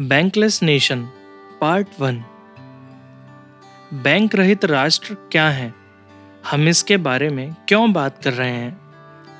[0.00, 1.02] Bankless nation
[1.60, 2.24] part one
[3.94, 5.74] bank रहित राष्ट्र क्या है?
[6.50, 8.80] हम इसके बारे में क्यों बात कर रहे हैं?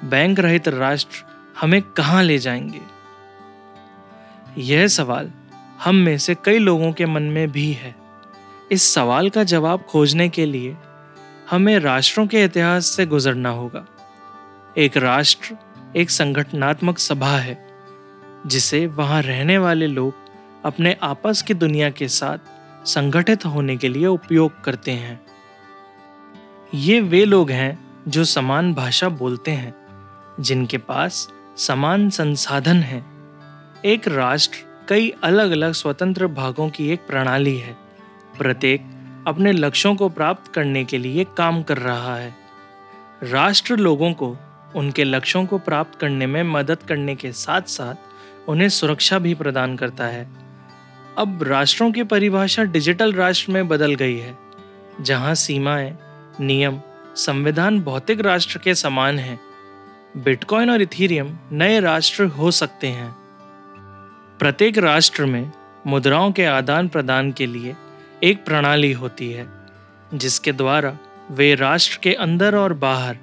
[0.05, 1.25] बैंक रहित राष्ट्र
[1.61, 2.81] हमें कहाँ ले जाएँगे?
[4.59, 5.31] यह सवाल
[5.85, 7.95] हम में से कई लोगों के मन में भी है।
[8.73, 10.77] इस सवाल का जवाब खोजने के लिए
[11.51, 13.87] हमें राष्ट्रों के इतिहास से गुजरना होगा।
[14.79, 15.57] एक राष्ट्र
[15.97, 17.69] एक संगठनात्मक सभा है,
[18.47, 20.22] जिसे वहाँ रहने वाले लोग
[20.65, 22.39] अपने आपस की दुनिया के साथ
[22.87, 25.21] संगठित होने के लिए उपयोग करते हैं।
[26.75, 29.75] ये वे लोग हैं जो समान भाषा बोलते हैं,
[30.41, 33.13] जिनके पास समान संसाधन हैं।
[33.85, 37.77] एक राष्ट्र कई अलग अलग स्वतंत्र भागों की एक प्रणाली है।
[38.39, 38.81] प्रत्येक
[39.27, 42.35] अपने लक्ष्यों को प्राप्त करने के लिए काम कर रहा है।
[43.23, 44.37] राष्ट्र लोगों को
[44.77, 47.95] उनके लक्ष्यों को प्राप्त करने में मदद करने के साथ साथ
[48.49, 50.52] उन्हें सुरक्षा भी प्रदान करता है।
[51.19, 54.39] अब राष्ट्रों की परिभाषा डिजिटल राष्ट्र में बदल गई है।
[55.01, 55.99] जहाँ सीमाएँ,
[56.41, 56.81] नियम,
[57.17, 59.41] संविधान भौतिक राष्ट्र के समान हैं,
[60.17, 63.17] बिटकॉइन और इथीरियम नए राष्ट्र हो सकते हैं।
[64.39, 65.53] प्रत्येक राष्ट्र में
[65.87, 67.77] मुद्राओं के आदान प्रदान के लिए
[68.23, 69.49] एक प्रणाली होती है,
[70.15, 70.99] जिसके द्वारा
[71.31, 73.17] वे राष्ट्र के अंदर और बाहर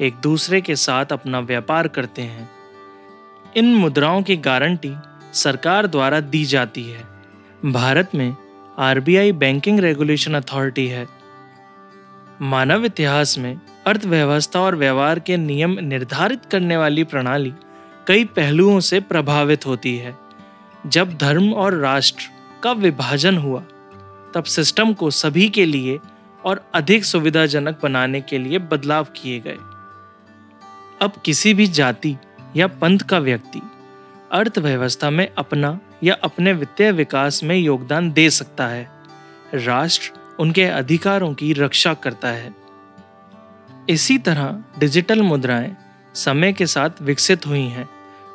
[0.00, 2.50] एक दूसरे के साथ अपना व्यापार करते हैं।
[3.56, 4.94] इन मुद्राओं की गारंटी
[5.32, 7.09] सरकार द्वारा दी जाती है।
[7.64, 8.36] भारत में
[8.78, 11.06] आरबीआई बैंकिंग रेगुलेशन अथॉरिटी है।
[12.42, 17.52] मानव इतिहास में अर्थव्यवस्था और व्यवहार के नियम निर्धारित करने वाली प्रणाली
[18.06, 20.16] कई पहलुओं से प्रभावित होती है।
[20.86, 22.22] जब धर्म और राष्ट्र
[22.62, 23.60] का विभाजन हुआ,
[24.34, 25.98] तब सिस्टम को सभी के लिए
[26.44, 29.58] और अधिक सुविधाजनक बनाने के लिए बदलाव किए गए।
[31.02, 32.16] अब किसी भी जाति
[32.56, 33.60] या पंथ का व्यक्ति
[34.32, 38.90] अर्थव्यवस्था में अपना या अपने वित्तीय विकास में योगदान दे सकता है।
[39.54, 42.54] राष्ट्र उनके अधिकारों की रक्षा करता है।
[43.88, 45.76] इसी तरह डिजिटल मुद्राएँ
[46.14, 47.88] समय के साथ विकसित हुई हैं।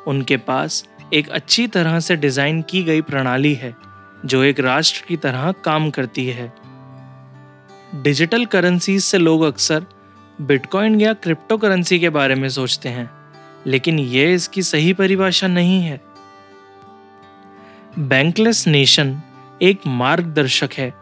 [0.06, 3.76] उनके पास एक अच्छी तरह से डिज़ाइन की गई प्रणाली है,
[4.24, 6.52] जो एक राष्ट्र की तरह काम करती है।
[7.94, 9.86] डिजिटल करेंसीज से लोग अक्सर
[10.40, 13.15] बिटकॉइन या क्रिप्टो करेंसी के बारे में सोचते हैं।
[13.66, 16.00] लेकिन यह इसकी सही परिभाषा नहीं है।
[17.98, 19.22] बैंकलेस नेशन
[19.62, 20.94] एक मार्गदर्शक है,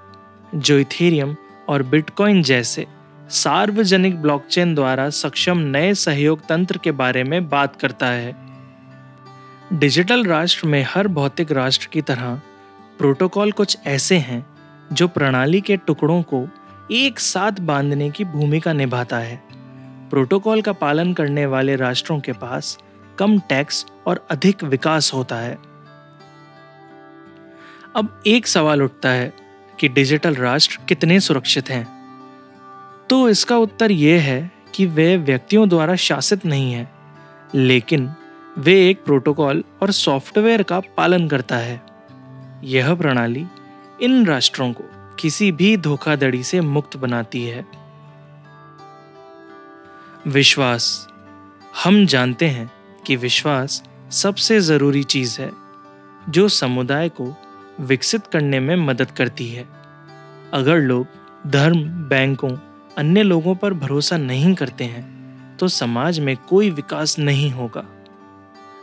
[0.55, 1.37] जो इथेरियम
[1.69, 2.87] और बिटकॉइन जैसे
[3.31, 8.37] सार्वजनिक ब्लॉकचेन द्वारा सक्षम नए सहयोग तंत्र के बारे में बात करता है।
[9.73, 12.41] डिजिटल राष्ट्र में हर भौतिक राष्ट्र की तरह
[12.99, 14.47] प्रोटोकॉल कुछ ऐसे हैं,
[14.93, 16.49] जो प्रणाली के टुकड़ों को
[16.91, 19.54] एक साथ बांधने की भूमिका निभाता है।
[20.15, 22.79] प्रोटोकॉल का पालन करने वाले राष्ट्रों के पास
[23.19, 25.59] कम टैक्स और अधिक विकास होता है।
[27.97, 29.33] अब एक सवाल उठता है
[29.81, 31.89] कि डिजिटल राष्ट्र कितने सुरक्षित हैं?
[33.11, 36.91] तो इसका उत्तर यह है कि वे व्यक्तियों द्वारा शासित नहीं है,
[37.55, 38.11] लेकिन
[38.59, 41.83] वे एक प्रोटोकॉल और सॉफ्टवेयर का पालन करता है।
[42.65, 43.47] यह प्रणाली
[44.03, 44.85] इन राष्ट्रों को
[45.19, 47.84] किसी भी धोखाधड़ी से मुक्त बनाती है।
[50.27, 50.85] विश्वास।
[51.85, 52.71] हम जानते हैं
[53.07, 55.51] कि विश्वास सबसे ज़रूरी चीज़ है,
[56.29, 57.27] जो समुदाय को
[57.81, 59.65] विकसित करने में मदद करती है।
[60.53, 61.07] अगर लोग
[61.47, 62.51] धर्म, बैंकों,
[62.99, 67.85] अन्य लोगों पर भरोसा नहीं करते हैं तो समाज में कोई विकास नहीं होगा।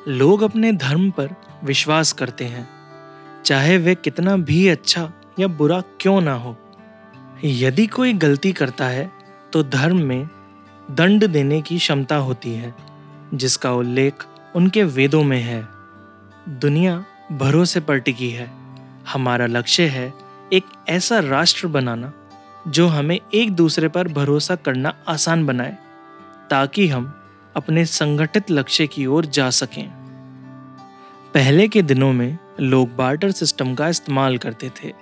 [0.07, 2.67] लोग अपने धर्म पर विश्वास करते हैं,
[3.45, 6.55] चाहे वे कितना भी अच्छा या बुरा क्यों ना हो।
[7.43, 9.11] यदि कोई गलती करता है
[9.53, 10.27] तो धर्म में
[10.91, 12.75] दंड देने की क्षमता होती है,
[13.33, 14.13] जिसका उल्लेख
[14.55, 15.67] उनके वेदों में है।
[16.49, 18.51] दुनिया भरोसे पर टिकी है।
[19.13, 20.13] हमारा लक्ष्य है
[20.53, 22.13] एक ऐसा राष्ट्र बनाना,
[22.67, 25.77] जो हमें एक दूसरे पर भरोसा करना आसान बनाए,
[26.49, 27.21] ताकि हम
[27.55, 29.89] अपने संगठित लक्ष्य की ओर जा सकें।
[31.33, 34.93] पहले के दिनों में लोग बार्टर सिस्टम का इस्तेमाल करते थे,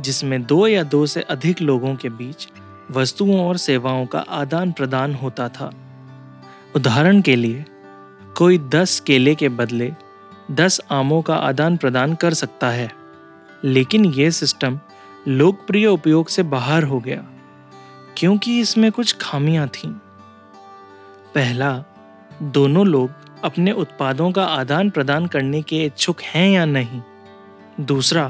[0.00, 2.48] जिसमें दो या दो से अधिक लोगों के बीच
[2.90, 5.72] वस्तुओं और सेवाओं का आदान प्रदान होता था।
[6.76, 7.64] उदाहरण के लिए,
[8.36, 9.92] कोई दस केले के बदले
[10.50, 12.90] दस आमों का आदान प्रदान कर सकता है,
[13.64, 14.78] लेकिन यह सिस्टम
[15.28, 17.24] लोकप्रिय उपयोग से बाहर हो गया,
[18.16, 19.90] क्योंकि इसमें कुछ खामियाँ थीं।
[21.34, 21.84] पहला,
[22.42, 23.10] दोनों लोग
[23.44, 27.02] अपने उत्पादों का आदान प्रदान करने के इच्छुक हैं या नहीं?
[27.80, 28.24] दूसरा,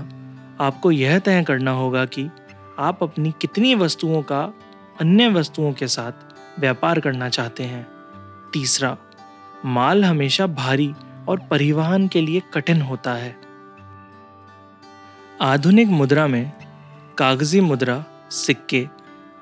[0.60, 2.28] आपको यह तय करना होगा कि
[2.78, 4.54] आप अपनी कितनी वस्तुओं का
[5.00, 6.12] अन्य वस्तुओं के साथ
[6.60, 7.86] व्यापार करना चाहते हैं।
[8.52, 8.96] तीसरा,
[9.64, 10.94] माल हमेशा भारी
[11.28, 13.36] और परिवहन के लिए कठिन होता है।
[15.40, 16.52] आधुनिक मुद्रा में
[17.18, 18.88] कागज़ी मुद्रा, सिक्के,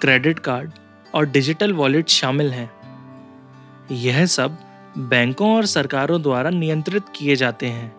[0.01, 0.71] क्रेडिट कार्ड
[1.15, 2.71] और डिजिटल वॉलेट शामिल हैं।
[3.91, 4.59] यह सब
[4.99, 7.97] बैंकों और सरकारों द्वारा नियंत्रित किए जाते हैं।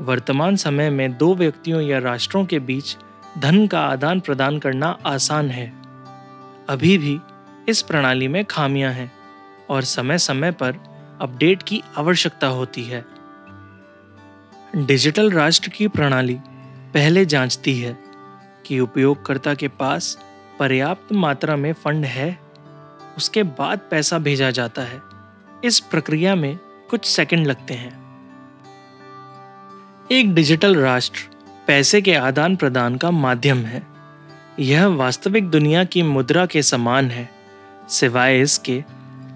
[0.00, 2.96] वर्तमान समय में दो व्यक्तियों या राष्ट्रों के बीच
[3.38, 5.82] धन का आदान प्रदान करना आसान है।
[6.68, 7.18] अभी भी
[7.68, 9.12] इस प्रणाली में खामियाँ हैं
[9.70, 10.76] और समय समय पर
[11.20, 13.04] अपडेट की आवश्यकता होती है।
[14.76, 16.38] डिजिटल राष्ट्र की प्रणाली
[16.94, 17.98] पहले जांचती है
[18.66, 20.18] कि उपयोगकर्ता के पास
[20.58, 22.38] पर्याप्त मात्रा में फंड है,
[23.16, 25.02] उसके बाद पैसा भेजा जाता है।
[25.64, 26.58] इस प्रक्रिया में
[26.90, 28.02] कुछ सेकंड लगते हैं।
[30.10, 31.31] एक डिजिटल राष्ट्र
[31.66, 33.82] पैसे के आदान प्रदान का माध्यम है।
[34.58, 37.30] यह वास्तविक दुनिया की मुद्रा के समान है,
[37.88, 38.84] सिवाय इसके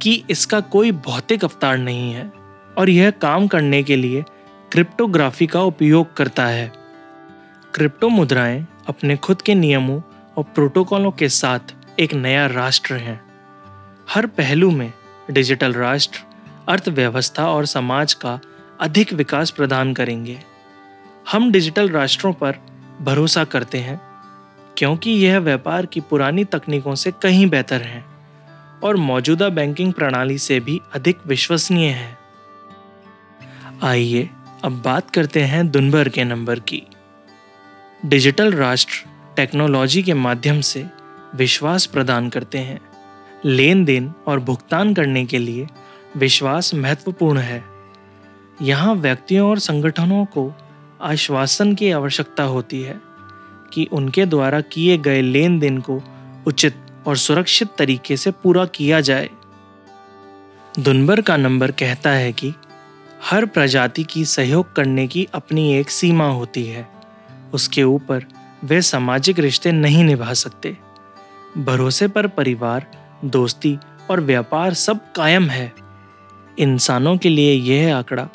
[0.02, 2.32] कि इसका कोई भौतिक अवतार नहीं है,
[2.78, 4.24] और यह काम करने के लिए
[4.72, 6.72] क्रिप्टोग्राफी का उपयोग करता है।
[7.74, 10.00] क्रिप्टो मुद्राएँ अपने खुद के नियमों
[10.36, 11.58] और प्रोटोकॉलों के साथ
[12.00, 13.20] एक नया राष्ट्र हैं।
[14.10, 14.92] हर पहलू में
[15.30, 16.20] डिजिटल राष्ट्र,
[16.68, 18.40] अर्थव्यवस्था और समाज का
[18.80, 20.38] अधिक विकास प्रदान करेंगे।
[21.32, 22.58] हम डिजिटल राष्ट्रों पर
[23.02, 24.00] भरोसा करते हैं,
[24.78, 28.04] क्योंकि यह व्यापार की पुरानी तकनीकों से कहीं बेहतर है
[28.84, 32.16] और मौजूदा बैंकिंग प्रणाली से भी अधिक विश्वसनीय है।
[33.84, 34.28] आइए
[34.64, 36.82] अब बात करते हैं दुनभर के नंबर की।
[38.06, 40.84] डिजिटल राष्ट्र टेक्नोलॉजी के माध्यम से
[41.34, 42.80] विश्वास प्रदान करते हैं।
[43.44, 45.66] लेन देन और भुगतान करने के लिए
[46.16, 47.62] विश्वास महत्वपूर्ण है।
[48.62, 50.52] यहाँ व्यक्तियों और संगठनों को
[51.02, 53.00] आश्वासन की आवश्यकता होती है
[53.72, 56.02] कि उनके द्वारा किए गए लेन देन को
[56.46, 56.76] उचित
[57.06, 59.30] और सुरक्षित तरीके से पूरा किया जाए।
[60.78, 62.54] दुनबर का नंबर कहता है कि
[63.30, 66.88] हर प्रजाति की सहयोग करने की अपनी एक सीमा होती है।
[67.54, 68.24] उसके ऊपर
[68.64, 70.78] वे सामाजिक रिश्ते नहीं निभा सकते।
[71.58, 72.86] भरोसे पर परिवार,
[73.24, 73.78] दोस्ती
[74.10, 75.72] और व्यापार सब कायम है।
[76.58, 78.28] इंसानों के लिए यह आंकड़ा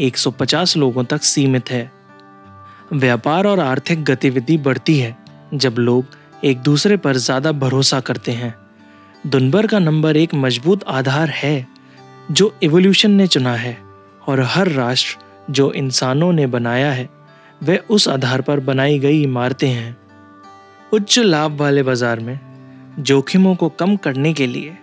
[0.00, 1.90] 150 लोगों तक सीमित है।
[2.92, 5.16] व्यापार और आर्थिक गतिविधि बढ़ती है,
[5.54, 8.54] जब लोग एक दूसरे पर ज़्यादा भरोसा करते हैं।
[9.26, 11.66] दुनबर का नंबर एक मज़बूत आधार है,
[12.30, 13.76] जो इवोल्यूशन ने चुना है,
[14.28, 17.08] और हर राष्ट्र जो इंसानों ने बनाया है
[17.62, 19.96] वह उस आधार पर बनाई गई इमारतें हैं।
[20.92, 22.38] उच्च लाभ वाले बाज़ार में
[22.98, 24.76] जोखिमों को कम करने के लिए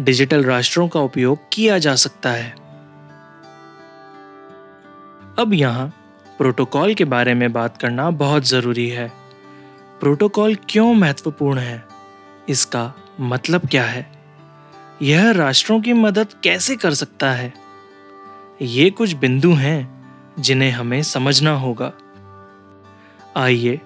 [0.00, 2.54] डिजिटल राष्ट्रों का उपयोग किया जा सकता है।
[5.38, 5.88] अब यहाँ
[6.38, 9.12] प्रोटोकॉल के बारे में बात करना बहुत ज़रूरी है।
[10.00, 11.84] प्रोटोकॉल क्यों महत्वपूर्ण है?
[12.48, 14.12] इसका मतलब क्या है?
[15.02, 17.54] यह राष्ट्रों की मदद कैसे कर सकता है?
[18.62, 20.06] ये कुछ बिंदु हैं
[20.38, 21.92] जिन्हें हमें समझना होगा।
[23.36, 23.80] आइए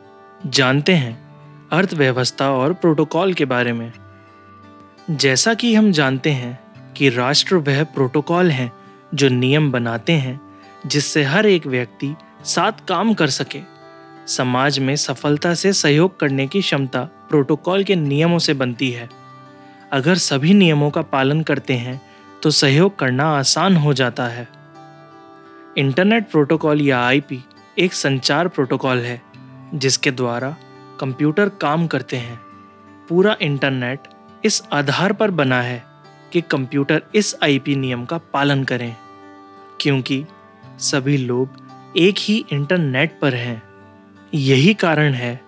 [0.47, 1.29] जानते हैं
[1.73, 3.93] अर्थव्यवस्था और प्रोटोकॉल के बारे में।
[5.11, 6.59] जैसा कि हम जानते हैं
[6.93, 8.73] कि राष्ट्र वह प्रोटोकॉल हैं
[9.15, 10.46] जो नियम बनाते हैं
[10.85, 12.15] जिससे हर एक व्यक्ति
[12.45, 13.61] साथ काम कर सके।
[14.27, 19.09] समाज में सफलता से सहयोग करने की क्षमता प्रोटोकॉल के नियमों से बनती है।
[19.93, 22.01] अगर सभी नियमों का पालन करते हैं
[22.43, 24.49] तो सहयोग करना आसान हो जाता है।
[25.77, 27.43] इंटरनेट प्रोटोकॉल या आईपी
[27.79, 29.21] एक संचार प्रोटोकॉल है,
[29.75, 30.55] जिसके द्वारा
[31.01, 32.41] कंप्यूटर काम करते हैं।
[33.09, 34.09] पूरा इंटरनेट
[34.45, 35.83] इस आधार पर बना है
[36.33, 38.95] कि कंप्यूटर इस आईपी नियम का पालन करें,
[39.81, 40.25] क्योंकि
[40.79, 41.49] सभी लोग
[41.97, 43.63] एक ही इंटरनेट पर हैं।
[44.35, 45.41] यही कारण है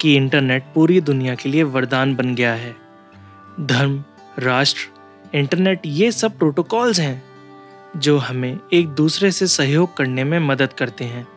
[0.00, 2.76] कि इंटरनेट पूरी दुनिया के लिए वरदान बन गया है।
[3.60, 4.04] धर्म,
[4.38, 4.80] राष्ट्र,
[5.34, 7.22] इंटरनेट, ये सब प्रोटोकॉल्स हैं,
[7.96, 11.28] जो हमें एक दूसरे से सहयोग करने में मदद करते हैं।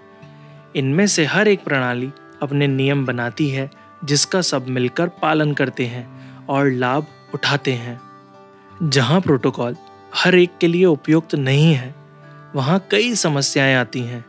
[0.76, 3.72] इनमें से हर एक प्रणाली अपने नियम बनाती है,
[4.06, 8.02] जिसका सब मिलकर पालन करते हैं और लाभ उठाते हैं।
[8.84, 9.76] जहाँ प्रोटोकॉल
[10.16, 12.01] हर एक के लिए उपयुक्त नहीं है
[12.56, 14.26] वहाँ कई समस्याएँ आती हैं।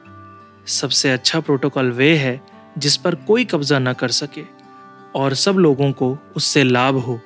[0.67, 2.41] सबसे अच्छा प्रोटोकॉल वे है
[2.79, 4.45] जिस पर कोई कब्जा न कर सके
[5.15, 7.21] और सब लोगों को उससे लाभ हो।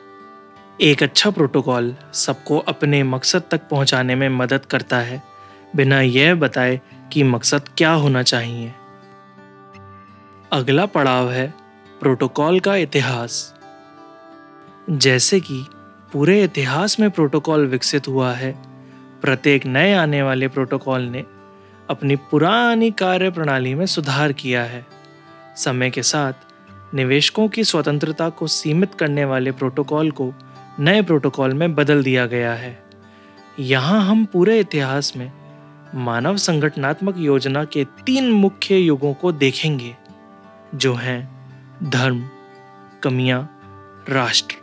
[0.81, 5.23] एक अच्छा प्रोटोकॉल सबको अपने मकसद तक पहुँचाने में मदद करता है,
[5.76, 6.81] बिना यह बताए
[7.12, 8.73] कि मकसद क्या होना चाहिए।
[10.53, 11.55] अगला पड़ाव है
[12.00, 13.55] प्रोटोकॉल का इतिहास।
[14.91, 15.67] जैसे कि
[16.12, 18.75] पूरे इतिहास में प्रोटोकॉल विकसित हुआ है
[19.23, 21.25] प्रत्येक नए आने वाले प्रोटोकॉल ने
[21.90, 24.87] अपनी पुरानी कार्य प्रणाली में सुधार किया है।
[25.56, 30.32] समय के साथ निवेशकों की स्वतंत्रता को सीमित करने वाले प्रोटोकॉल को
[30.80, 32.78] नए प्रोटोकॉल में बदल दिया गया है।
[33.58, 35.32] यहाँ हम पूरे इतिहास में
[35.94, 39.94] मानव संगठनात्मक योजना के तीन मुख्य युगों को देखेंगे,
[40.75, 41.20] जो हैं
[41.82, 42.28] धर्म,
[43.02, 43.42] कमियाँ,
[44.08, 44.56] राष्ट्र।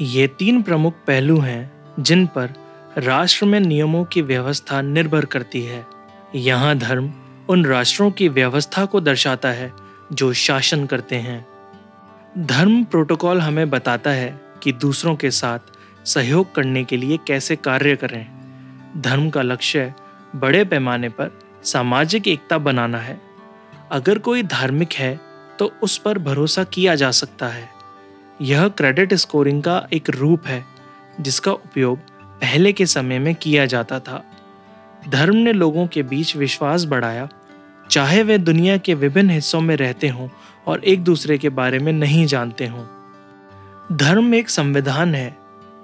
[0.00, 2.65] ये तीन प्रमुख पहलू हैं जिन पर
[2.98, 5.84] राष्ट्र में नियमों की व्यवस्था निर्भर करती है।
[6.34, 7.12] यहाँ धर्म
[7.48, 9.72] उन राष्ट्रों की व्यवस्था को दर्शाता है,
[10.12, 11.46] जो शासन करते हैं।
[12.38, 15.58] धर्म प्रोटोकॉल हमें बताता है कि दूसरों के साथ
[16.06, 18.26] सहयोग करने के लिए कैसे कार्य करें।
[18.98, 19.92] धर्म का लक्ष्य
[20.36, 23.20] बड़े पैमाने पर सामाजिक एकता बनाना है।
[23.92, 25.18] अगर कोई धार्मिक है
[25.58, 27.68] तो उस पर भरोसा किया जा सकता है।
[28.40, 30.64] यह क्रेडिट स्कोरिंग का एक रूप है,
[31.20, 31.98] जिसका उपयोग
[32.40, 34.24] पहले के समय में किया जाता था।
[35.08, 37.28] धर्म ने लोगों के बीच विश्वास बढ़ाया।
[37.90, 40.28] चाहे वे दुनिया के विभिन्न हिस्सों में रहते हों
[40.66, 42.86] और एक दूसरे के बारे में नहीं जानते हों।
[43.96, 45.36] धर्म एक संविधान है,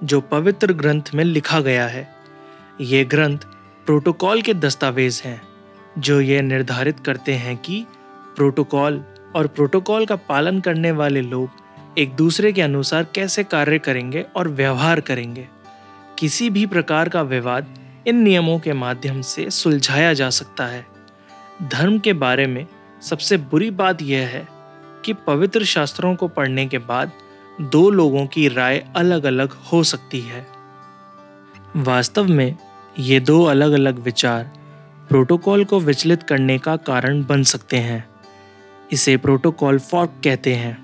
[0.04, 2.14] जो पवित्र ग्रंथ में लिखा गया है।
[2.80, 3.38] ये ग्रंथ
[3.86, 5.42] प्रोटोकॉल के दस्तावेज़ हैं,
[5.98, 7.86] जो ये निर्धारित करते हैं कि
[8.36, 9.04] प्रोटोकॉल
[9.36, 11.50] और प्रोटोकॉल का पालन करने वाले लोग
[11.98, 15.48] एक दूसरे के अनुसार कैसे कार्य करेंगे और व्यवहार करेंगे।
[16.22, 17.66] किसी भी प्रकार का विवाद
[18.06, 20.86] इन नियमों के माध्यम से सुलझाया जा सकता है।
[21.62, 22.66] धर्म के बारे में
[23.02, 24.48] सबसे बुरी बात यह है
[25.04, 27.12] कि पवित्र शास्त्रों को पढ़ने के बाद
[27.60, 30.46] दो लोगों की राय अलग अलग हो सकती है।
[31.76, 32.56] वास्तव में
[32.98, 34.50] ये दो अलग अलग विचार
[35.08, 38.08] प्रोटोकॉल को विचलित करने का कारण बन सकते हैं।
[38.92, 40.78] इसे प्रोटोकॉल फॉर्क कहते हैं।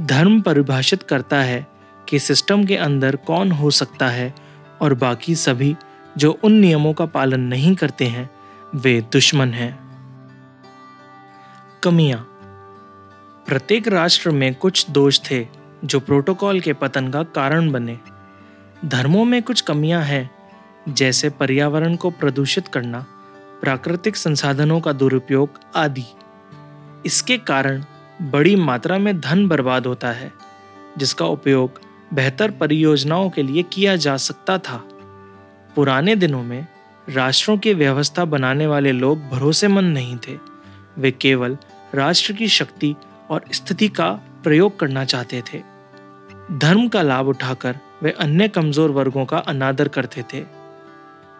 [0.00, 1.69] धर्म परिभाषित करता है
[2.10, 4.34] कि सिस्टम के अंदर कौन हो सकता है
[4.80, 5.76] और बाकी सभी
[6.18, 8.30] जो उन नियमों का पालन नहीं करते हैं,
[8.74, 9.90] वे दुश्मन हैं।
[11.82, 12.18] कमियाँ।
[13.46, 15.46] प्रत्येक राष्ट्र में कुछ दोष थे
[15.84, 17.98] जो प्रोटोकॉल के पतन का कारण बने।
[18.84, 20.30] धर्मों में कुछ कमियाँ हैं,
[20.88, 23.06] जैसे पर्यावरण को प्रदूषित करना,
[23.62, 26.04] प्राकृतिक संसाधनों का दुरुपयोग आदि।
[27.06, 27.84] इसके कारण
[28.22, 30.32] बड़ी मात्रा में धन बर्बाद होता है,
[30.98, 34.76] जिसका उपयोग बेहतर परियोजनाओं के लिए किया जा सकता था।
[35.76, 36.66] पुराने दिनों में
[37.08, 40.38] राष्ट्रों की व्यवस्था बनाने वाले लोग भरोसेमंद नहीं थे।
[40.98, 41.56] वे केवल
[41.94, 42.94] राष्ट्र की शक्ति
[43.30, 44.10] और स्थिति का
[44.44, 45.62] प्रयोग करना चाहते थे।
[46.58, 50.44] धर्म का लाभ उठाकर वे अन्य कमज़ोर वर्गों का अनादर करते थे।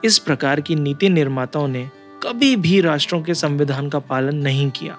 [0.04, 1.90] इस प्रकार की नीति निर्माताओं ने
[2.22, 4.98] कभी भी राष्ट्रों के संविधान का पालन नहीं किया।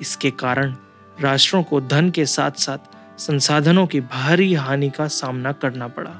[0.00, 0.74] इसके कारण
[1.20, 2.78] राष्ट्रों को धन के साथ साथ
[3.18, 6.10] संसाधनों की भारी हानि का सामना करना पड़ा।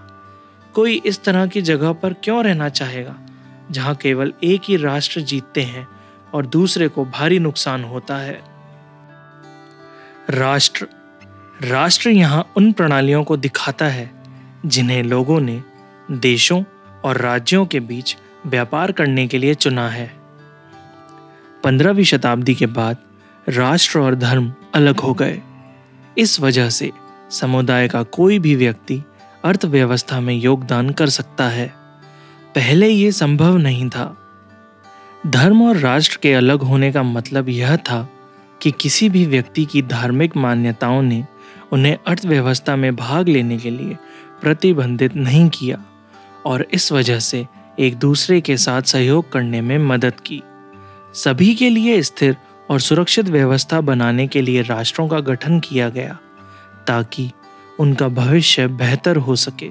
[0.75, 3.17] कोई इस तरह की जगह पर क्यों रहना चाहेगा,
[3.71, 5.89] जहाँ केवल एक ही राष्ट्र जीतते हैं
[6.35, 8.41] और दूसरे को भारी नुकसान होता है?
[10.31, 10.89] राष्ट्र
[11.63, 14.11] राष्ट्र यहाँ उन प्रणालियों को दिखाता है,
[14.67, 15.63] जिन्हें लोगों ने
[16.11, 16.65] देशों
[17.05, 20.13] और राज्यों के बीच व्यापार करने के लिए चुना है।
[21.65, 22.97] पंद्रहवीं शताब्दी के बाद
[23.49, 25.43] राष्ट्र और धर्म अलग हो गए।
[26.19, 26.93] इस वजह से
[27.31, 29.03] समुदाय का कोई भी व्यक्ति
[29.45, 31.75] अर्थव्यवस्था में योगदान कर सकता है।
[32.55, 34.19] पहले ये संभव नहीं था।
[35.27, 38.09] धर्म और राष्ट्र के अलग होने का मतलब यह था
[38.63, 41.27] कि किसी भी व्यक्ति की धार्मिक मान्यताओं ने
[41.73, 43.97] उन्हें अर्थव्यवस्था में भाग लेने के लिए
[44.43, 45.85] प्रतिबंधित नहीं किया
[46.47, 47.47] और इस वजह से
[47.79, 50.43] एक दूसरे के साथ सहयोग करने में मदद की।
[51.15, 52.37] सभी के लिए स्थिर
[52.71, 56.19] और सुरक्षित व्यवस्था बनाने के लिए राष्ट्रों का गठन किया गया,
[56.87, 57.31] ताकि
[57.81, 59.71] उनका भविष्य बेहतर हो सके।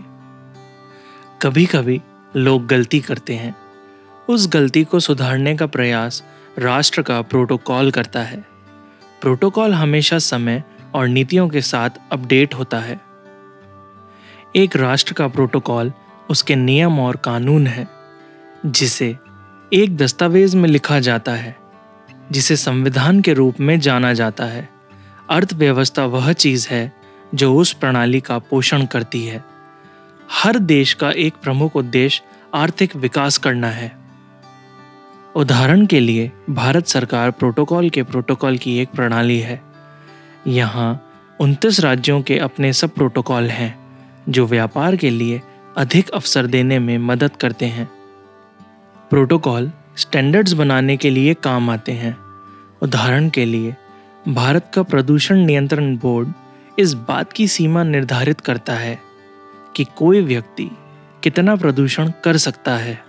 [1.41, 2.01] कभी कभी
[2.35, 3.55] लोग गलती करते हैं।
[4.29, 6.23] उस गलती को सुधारने का प्रयास
[6.59, 8.45] राष्ट्र का प्रोटोकॉल करता है।
[9.21, 10.63] प्रोटोकॉल हमेशा समय
[10.93, 13.01] और नीतियों के साथ अपडेट होता है।
[14.55, 15.93] एक राष्ट्र का प्रोटोकॉल
[16.29, 17.87] उसके नियम और कानून है,
[18.65, 19.17] जिसे
[19.73, 21.66] एक दस्तावेज़ में लिखा जाता है।
[22.31, 24.69] जिसे संविधान के रूप में जाना जाता है।
[25.29, 26.93] अर्थव्यवस्था वह चीज़ है
[27.35, 29.43] जो उस प्रणाली का पोषण करती है।
[30.31, 33.97] हर देश का एक प्रमुख उद्देश्य आर्थिक विकास करना है।
[35.35, 39.61] उदाहरण के लिए, भारत सरकार प्रोटोकॉल के प्रोटोकॉल की एक प्रणाली है।
[40.47, 41.03] यहाँ
[41.39, 43.79] उनतीस राज्यों के अपने सब प्रोटोकॉल हैं,
[44.29, 45.41] जो व्यापार के लिए
[45.77, 47.89] अधिक अवसर देने में मदद करते हैं।
[49.09, 52.17] प्रोटोकॉल स्टैंडर्ड्स बनाने के लिए काम आते हैं।
[52.81, 53.75] उदाहरण के लिए,
[54.27, 56.33] भारत का प्रदूषण नियंत्रण बोर्ड
[56.79, 58.99] इस बात की सीमा निर्धारित करता है
[59.75, 60.69] कि कोई व्यक्ति
[61.23, 63.03] कितना प्रदूषण कर सकता है।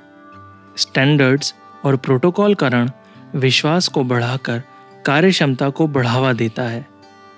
[0.76, 1.54] स्टैंडर्ड्स
[1.84, 4.62] और प्रोटोकॉल प्रोटोकॉलकरण विश्वास को बढ़ाकर
[5.06, 6.86] कार्यक्षमता को बढ़ावा देता है।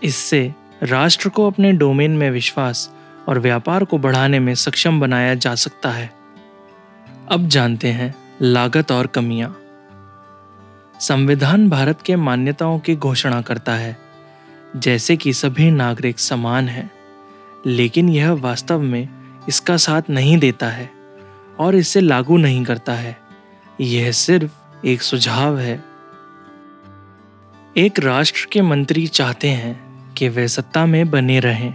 [0.03, 2.95] इससे राष्ट्र को अपने डोमेन में विश्वास
[3.29, 6.11] और व्यापार को बढ़ाने में सक्षम बनाया जा सकता है।
[7.31, 9.63] अब जानते हैं लागत और कमियाँ।
[11.01, 13.99] संविधान भारत के मान्यताओं की घोषणा करता है,
[14.77, 16.91] जैसे कि सभी नागरिक समान हैं,
[17.67, 19.09] लेकिन यह वास्तव में
[19.49, 20.91] इसका साथ नहीं देता है
[21.59, 23.19] और इसे लागू नहीं करता है।
[23.81, 25.85] यह सिर्फ़ एक सुझाव है।
[27.77, 31.75] एक राष्ट्र के मंत्री चाहते हैं कि वे सत्ता में बने रहें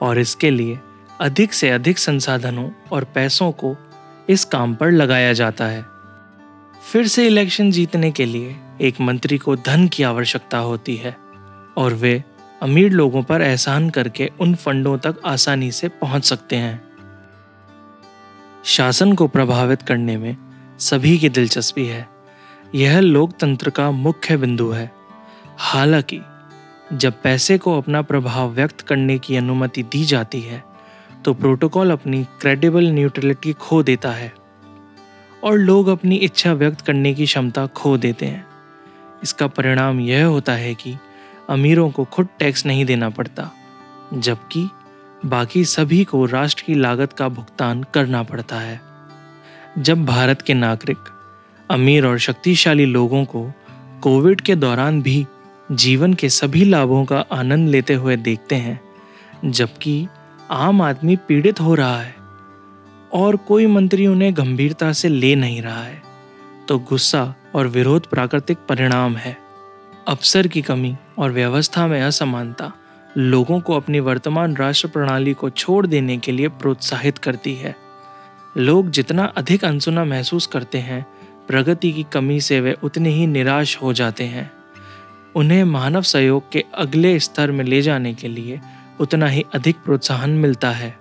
[0.00, 0.78] और इसके लिए
[1.20, 3.76] अधिक से अधिक संसाधनों और पैसों को
[4.28, 5.86] इस काम पर लगाया जाता है।
[6.92, 11.16] फिर से इलेक्शन जीतने के लिए एक मंत्री को धन की आवश्यकता होती है
[11.76, 12.24] और वे
[12.62, 16.84] अमीर लोगों पर एहसान करके उन फंडों तक आसानी से पहुँच सकते हैं।
[18.64, 20.36] शासन को प्रभावित करने में
[20.78, 22.08] सभी की दिलचस्पी है।
[22.74, 24.92] यह लोकतंत्र का मुख्य बिंदु है।
[25.58, 26.20] हालाँकि,
[26.92, 30.75] जब पैसे को अपना प्रभाव व्यक्त करने की अनुमति दी जाती है
[31.26, 34.32] तो प्रोटोकॉल अपनी क्रेडिबल न्यूट्रलिटी खो देता है
[35.44, 38.46] और लोग अपनी इच्छा व्यक्त करने की क्षमता खो देते हैं।
[39.22, 40.96] इसका परिणाम यह होता है कि
[41.48, 43.50] अमीरों को खुद टैक्स नहीं देना पड़ता,
[44.14, 44.68] जबकि
[45.24, 48.80] बाकी सभी को राष्ट्र की लागत का भुगतान करना पड़ता है।
[49.78, 50.98] जब भारत के नागरिक,
[51.70, 53.50] अमीर और शक्तिशाली लोगों को
[54.02, 55.26] कोविड के दौरान भी
[55.72, 58.80] जीवन के सभी लाभों का आनंद लेते हुए देखते हैं,
[59.44, 60.06] जबकि
[60.50, 62.14] आम आदमी पीड़ित हो रहा है
[63.12, 66.02] और कोई मंत्री उन्हें गंभीरता से ले नहीं रहा है
[66.68, 69.36] तो गुस्सा और विरोध प्राकृतिक परिणाम है।
[70.08, 72.72] अवसर की कमी और व्यवस्था में असमानता
[73.16, 77.74] लोगों को अपनी वर्तमान राष्ट्र प्रणाली को छोड़ देने के लिए प्रोत्साहित करती है।
[78.56, 81.06] लोग जितना अधिक अनसुना महसूस करते हैं,
[81.48, 84.50] प्रगति की कमी से वे उतने ही निराश हो जाते हैं।
[85.34, 88.60] उन्हें मानव सहयोग के अगले स्तर में ले जाने के लिए
[89.00, 90.98] उतना ही अधिक प्रोत्साहन मिलता है।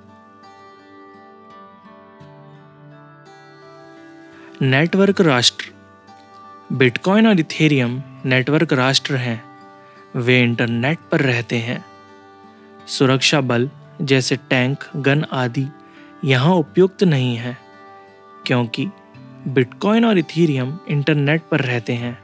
[4.62, 5.74] नेटवर्क राष्ट्र।
[6.72, 9.44] बिटकॉइन और इथेरियम नेटवर्क राष्ट्र हैं।
[10.16, 11.86] वे इंटरनेट पर रहते हैं।
[12.88, 13.70] सुरक्षा बल
[14.02, 15.68] जैसे टैंक, गन आदि
[16.24, 17.58] यहाँ उपयुक्त नहीं है,
[18.48, 18.88] क्योंकि
[19.48, 22.20] बिटकॉइन और इथीरियम इंटरनेट पर रहते हैं।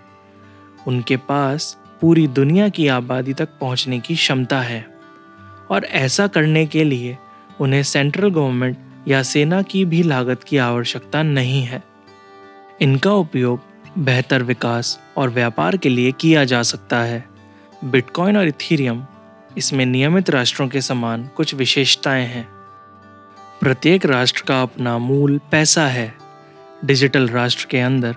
[0.87, 4.90] उनके पास पूरी दुनिया की आबादी तक पहुँचने की क्षमता है।
[5.71, 7.17] और ऐसा करने के लिए
[7.59, 11.83] उन्हें सेंट्रल गवर्नमेंट या सेना की भी लागत की आवश्यकता नहीं है।
[12.81, 13.61] इनका उपयोग
[13.97, 17.25] बेहतर विकास और व्यापार के लिए किया जा सकता है।
[17.83, 19.05] बिटकॉइन और इथीरियम
[19.57, 22.47] इसमें नियमित राष्ट्रों के समान कुछ विशेषताएँ हैं।
[23.61, 26.13] प्रत्येक राष्ट्र का अपना मूल पैसा है।
[26.85, 28.15] डिजिटल राष्ट्र के अंदर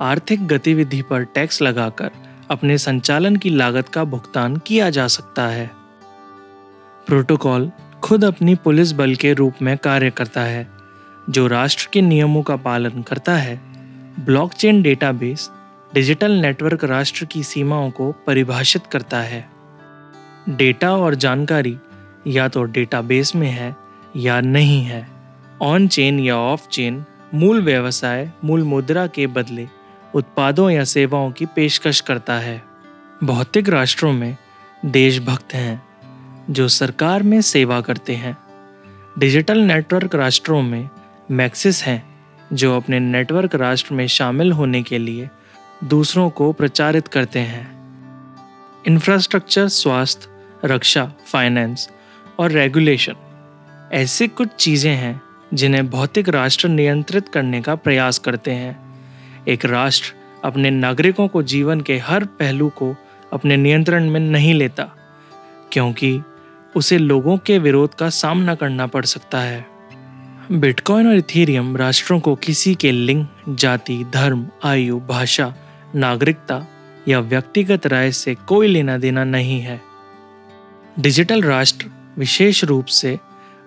[0.00, 2.10] आर्थिक गतिविधि पर टैक्स लगाकर
[2.50, 5.85] अपने संचालन की लागत का भुगतान किया जा सकता है।
[7.06, 10.68] प्रोटोकॉल खुद अपनी पुलिस बल के रूप में कार्य करता है,
[11.30, 13.60] जो राष्ट्र के नियमों का पालन करता है।
[14.24, 15.50] ब्लॉकचेन डेटाबेस
[15.94, 19.50] डिजिटल नेटवर्क राष्ट्र की सीमाओं को परिभाषित करता है।
[20.48, 21.78] डेटा और जानकारी
[22.26, 23.76] या तो डेटाबेस में है
[24.16, 25.08] या नहीं है।
[25.62, 29.68] ऑन चेन या ऑफ़ चेन मूल व्यवसाय, मूल मुद्रा के बदले
[30.14, 32.64] उत्पादों या सेवाओं की पेशकश करता है।
[33.24, 34.36] भौतिक राष्ट्रों में
[34.84, 35.85] देशभक्त हैं।
[36.50, 38.36] जो सरकार में सेवा करते हैं।
[39.18, 40.88] डिजिटल नेटवर्क राष्ट्रों में
[41.30, 42.02] मैक्सिस हैं,
[42.52, 45.28] जो अपने नेटवर्क राष्ट्र में शामिल होने के लिए
[45.84, 47.64] दूसरों को प्रचारित करते हैं।
[48.86, 50.28] इंफ्रास्ट्रक्चर, स्वास्थ्य,
[50.64, 51.88] रक्षा, फाइनेंस
[52.38, 53.14] और रेगुलेशन,
[53.92, 55.20] ऐसे कुछ चीज़ें हैं
[55.54, 61.80] जिन्हें भौतिक राष्ट्र नियंत्रित करने का प्रयास करते हैं। एक राष्ट्र अपने नागरिकों को जीवन
[61.80, 62.94] के हर पहलू को
[63.32, 64.90] अपने नियंत्रण में नहीं लेता,
[65.72, 66.20] क्योंकि
[66.76, 69.66] उसे लोगों के विरोध का सामना करना पड़ सकता है।
[70.52, 75.54] बिटकॉइन और इथेरियम राष्ट्रों को किसी के लिंग, जाति, धर्म, आयु, भाषा,
[75.94, 76.66] नागरिकता
[77.08, 79.82] या व्यक्तिगत राय से कोई लेना देना नहीं है।
[80.98, 81.86] डिजिटल राष्ट्र
[82.18, 83.18] विशेष रूप से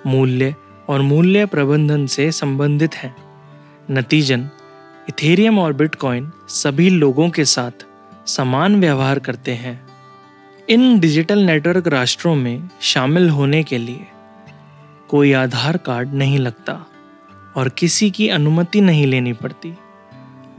[0.07, 0.55] मूल्य
[0.87, 3.15] और मूल्य प्रबंधन से संबंधित हैं।
[3.91, 4.49] नतीजन
[5.09, 7.85] इथेरियम और बिटकॉइन सभी लोगों के साथ
[8.27, 9.88] समान व्यवहार करते हैं।
[10.69, 14.07] इन डिजिटल नेटवर्क राष्ट्रों में शामिल होने के लिए
[15.09, 16.85] कोई आधार कार्ड नहीं लगता
[17.55, 19.77] और किसी की अनुमति नहीं लेनी पड़ती।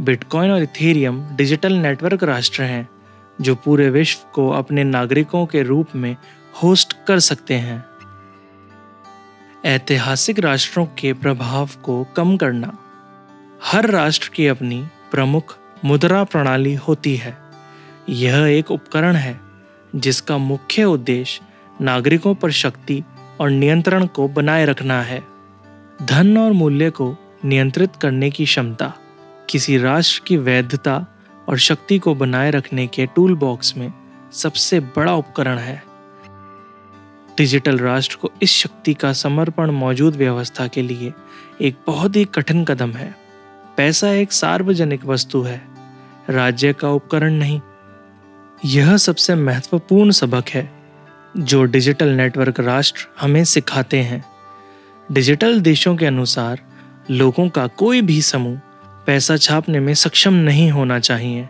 [0.01, 2.89] बिटकॉइन और इथेरियम डिजिटल नेटवर्क राष्ट्र हैं,
[3.41, 6.17] जो पूरे विश्व को अपने नागरिकों के रूप में
[6.63, 7.85] होस्ट कर सकते हैं।
[9.65, 12.79] ऐतिहासिक राष्ट्रों के प्रभाव को कम करना।
[13.65, 17.39] हर राष्ट्र की अपनी प्रमुख मुद्रा प्रणाली होती है।
[18.09, 19.50] यह एक उपकरण है।
[19.97, 21.43] जिसका मुख्य उद्देश्य
[21.85, 23.03] नागरिकों पर शक्ति
[23.41, 25.23] और नियंत्रण को बनाए रखना है।
[26.03, 28.95] धन और मूल्य को नियंत्रित करने की क्षमता,
[29.51, 31.07] किसी राष्ट्र की वैधता
[31.49, 33.93] और शक्ति को बनाए रखने के टूल बॉक्स में
[34.33, 35.83] सबसे बड़ा उपकरण है।
[37.37, 41.13] डिजिटल राष्ट्र को इस शक्ति का समर्पण मौजूद व्यवस्था के लिए
[41.61, 43.15] एक बहुत ही कठिन कदम है।
[43.77, 45.67] पैसा एक सार्वजनिक वस्तु है।
[46.31, 47.61] राज्य का उपकरण नहीं
[48.65, 50.71] यह सबसे महत्वपूर्ण सबक है,
[51.37, 54.25] जो डिजिटल नेटवर्क राष्ट्र हमें सिखाते हैं।
[55.13, 56.61] डिजिटल देशों के अनुसार,
[57.11, 58.59] लोगों का कोई भी समूह
[59.07, 61.49] पैसा छापने में सक्षम नहीं होना चाहिए।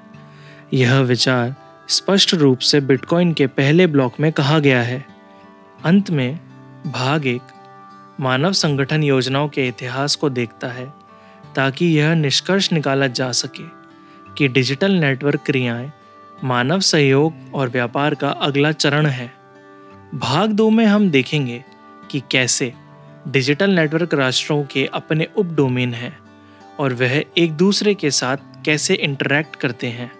[0.74, 1.54] यह विचार
[1.88, 5.06] स्पष्ट रूप से बिटकॉइन के पहले ब्लॉक में कहा गया है।
[5.84, 6.40] अंत में,
[6.86, 7.42] भाग एक,
[8.20, 10.92] मानव संगठन योजनाओं के इतिहास को देखता है,
[11.54, 13.64] ताकि यह निष्कर्ष निकाला जा सके
[14.34, 15.92] कि डिजिटल नेटवर्क क्रियाएँ
[16.44, 19.32] मानव सहयोग और व्यापार का अगला चरण है।
[20.14, 21.64] भाग दो में हम देखेंगे
[22.10, 22.72] कि कैसे
[23.28, 26.18] डिजिटल नेटवर्क राष्ट्रों के अपने उप डोमेन हैं
[26.78, 30.19] और वह एक दूसरे के साथ कैसे इंटरेक्ट करते हैं।